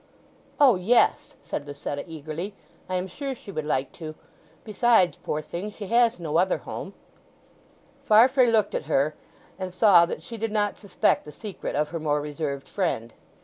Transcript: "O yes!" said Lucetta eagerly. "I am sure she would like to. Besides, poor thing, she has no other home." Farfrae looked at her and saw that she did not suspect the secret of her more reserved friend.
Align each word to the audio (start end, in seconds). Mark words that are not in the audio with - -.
"O 0.59 0.77
yes!" 0.77 1.35
said 1.43 1.67
Lucetta 1.67 2.03
eagerly. 2.07 2.55
"I 2.89 2.95
am 2.95 3.05
sure 3.07 3.35
she 3.35 3.51
would 3.51 3.67
like 3.67 3.91
to. 3.91 4.15
Besides, 4.63 5.19
poor 5.21 5.41
thing, 5.43 5.69
she 5.71 5.85
has 5.85 6.19
no 6.19 6.37
other 6.39 6.57
home." 6.57 6.95
Farfrae 8.01 8.47
looked 8.49 8.73
at 8.73 8.85
her 8.85 9.13
and 9.59 9.71
saw 9.71 10.07
that 10.07 10.23
she 10.23 10.37
did 10.37 10.51
not 10.51 10.75
suspect 10.75 11.23
the 11.23 11.31
secret 11.31 11.75
of 11.75 11.89
her 11.89 11.99
more 11.99 12.19
reserved 12.19 12.67
friend. 12.67 13.13